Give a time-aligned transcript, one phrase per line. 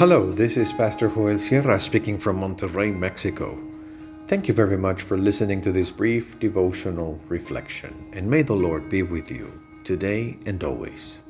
[0.00, 3.58] Hello, this is Pastor Joel Sierra speaking from Monterrey, Mexico.
[4.28, 8.88] Thank you very much for listening to this brief devotional reflection, and may the Lord
[8.88, 9.52] be with you
[9.84, 11.20] today and always.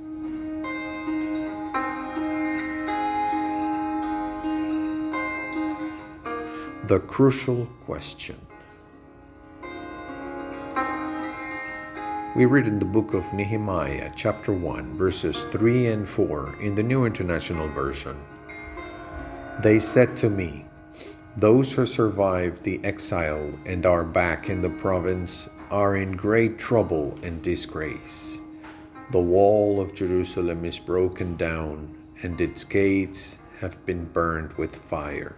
[6.87, 8.37] The crucial question.
[12.37, 16.85] We read in the book of Nehemiah, chapter 1, verses 3 and 4 in the
[16.85, 18.17] New International Version.
[19.63, 20.65] They said to me,
[21.37, 27.19] Those who survived the exile and are back in the province are in great trouble
[27.23, 28.41] and disgrace.
[29.11, 35.37] The wall of Jerusalem is broken down, and its gates have been burned with fire.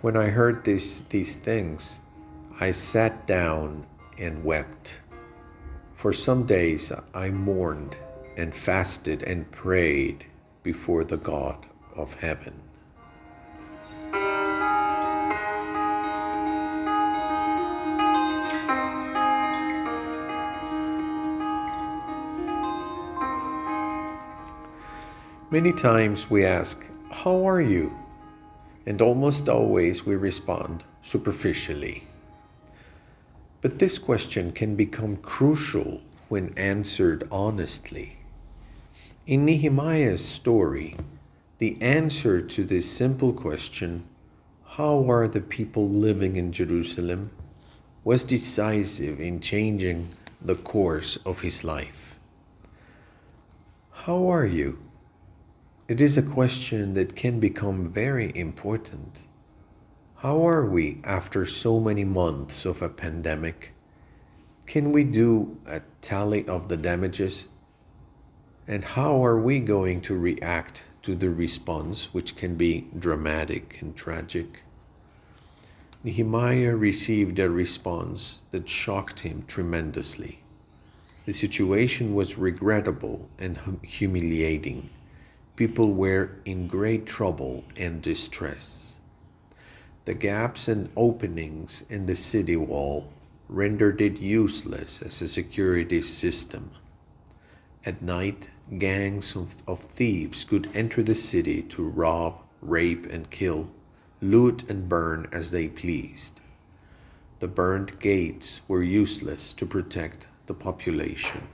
[0.00, 2.00] When I heard this, these things,
[2.58, 3.86] I sat down
[4.18, 5.02] and wept.
[5.94, 7.94] For some days I mourned
[8.36, 10.24] and fasted and prayed
[10.64, 11.67] before the God
[11.98, 12.54] of heaven.
[25.50, 27.92] Many times we ask, How are you?
[28.86, 32.02] And almost always we respond superficially.
[33.60, 38.18] But this question can become crucial when answered honestly.
[39.26, 40.94] In Nehemiah's story,
[41.58, 44.04] the answer to this simple question,
[44.64, 47.30] how are the people living in Jerusalem,
[48.04, 50.08] was decisive in changing
[50.40, 52.20] the course of his life.
[53.90, 54.78] How are you?
[55.88, 59.26] It is a question that can become very important.
[60.14, 63.74] How are we after so many months of a pandemic?
[64.66, 67.48] Can we do a tally of the damages?
[68.68, 73.94] And how are we going to react to the response, which can be dramatic and
[73.94, 74.62] tragic.
[76.04, 80.38] Nehemiah received a response that shocked him tremendously.
[81.26, 84.90] The situation was regrettable and humiliating.
[85.56, 89.00] People were in great trouble and distress.
[90.04, 93.12] The gaps and openings in the city wall
[93.48, 96.70] rendered it useless as a security system.
[97.88, 103.70] At night, gangs of, of, thieves could enter the city to rob, rape, and kill,
[104.20, 106.42] loot and burn as they pleased.
[107.38, 111.48] The burned gates were useless to protect the population.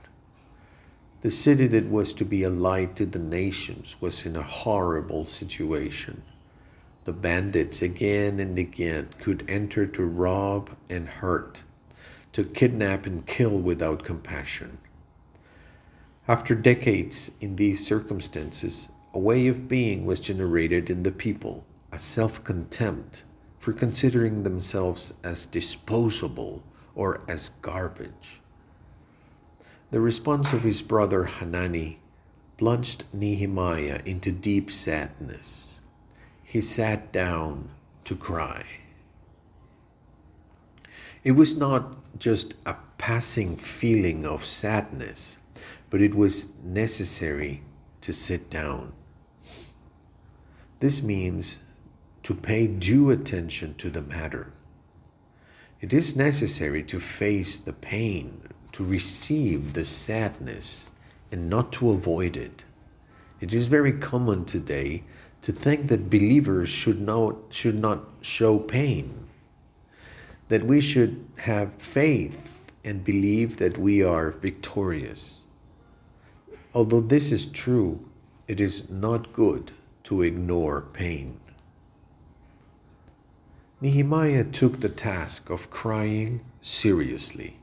[1.21, 5.23] The city that was to be a light to the nations was in a horrible
[5.23, 6.21] situation.
[7.05, 11.63] The bandits again and again could enter to rob and hurt,
[12.33, 14.79] to kidnap and kill without compassion.
[16.27, 21.99] After decades in these circumstances, a way of being was generated in the people, a
[21.99, 23.23] self contempt
[23.59, 26.63] for considering themselves as disposable
[26.95, 28.41] or as garbage.
[29.91, 31.99] The response of his brother Hanani
[32.57, 35.81] plunged Nehemiah into deep sadness.
[36.41, 37.69] He sat down
[38.03, 38.65] to cry.
[41.23, 45.37] It was not just a passing feeling of sadness
[45.89, 47.61] but it was necessary
[48.01, 48.93] to sit down.
[50.79, 51.59] This means
[52.23, 54.51] to pay due attention to the matter.
[55.81, 58.41] It is necessary to face the pain,
[58.71, 60.91] to receive the sadness,
[61.31, 62.65] and not to avoid it.
[63.41, 65.03] It is very common today
[65.43, 69.27] to think that believers should not, should not show pain,
[70.47, 75.41] that we should have faith and believe that we are victorious.
[76.75, 78.01] Although this is true,
[78.49, 79.71] it is not good
[80.03, 81.39] to ignore pain.
[83.79, 87.57] Nehemiah took the task of crying seriously.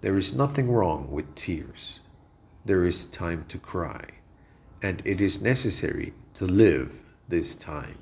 [0.00, 2.00] There is nothing wrong with tears.
[2.64, 4.04] There is time to cry,
[4.82, 7.98] and it is necessary to live this time.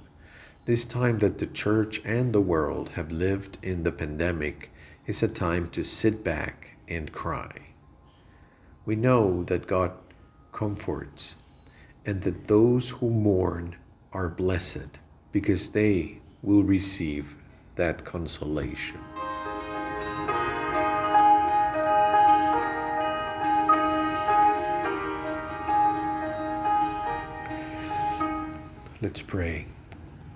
[0.64, 4.70] This time that the church and the world have lived in the pandemic
[5.06, 7.52] is a time to sit back and cry.
[8.87, 9.93] We know that God
[10.53, 11.37] comforts,
[12.06, 13.77] and that those who mourn
[14.12, 14.99] are blessed
[15.33, 17.35] because they will receive
[17.75, 18.99] that consolation.
[29.00, 29.67] Let's pray.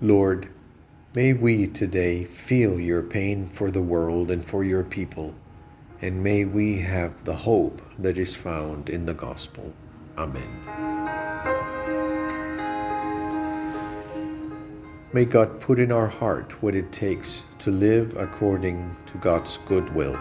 [0.00, 0.49] Lord,
[1.14, 5.35] may we today feel your pain for the world and for your people,
[6.00, 9.73] and may we have the hope that is found in the gospel.
[10.19, 10.49] Amen.
[15.14, 19.94] May God put in our heart what it takes to live according to God's good
[19.94, 20.19] will.